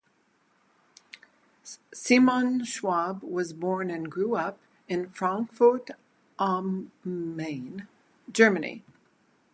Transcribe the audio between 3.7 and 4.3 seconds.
and